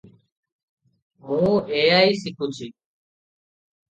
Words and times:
ମୁଁ 1.33 1.51
ଏଆଇ 1.81 2.17
ଶିଖୁଛି। 2.21 2.69